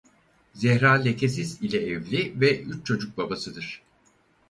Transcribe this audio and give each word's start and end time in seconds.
Zehra 0.53 0.93
Lekesiz 0.95 1.61
ile 1.61 1.77
evli 1.79 2.33
ve 2.41 2.61
üç 2.63 2.85
çocuk 2.85 3.17
babasıdır. 3.17 3.81